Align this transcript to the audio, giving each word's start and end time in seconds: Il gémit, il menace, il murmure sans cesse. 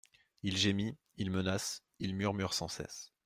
Il 0.41 0.57
gémit, 0.57 0.97
il 1.17 1.29
menace, 1.29 1.83
il 1.99 2.15
murmure 2.15 2.55
sans 2.55 2.67
cesse. 2.67 3.11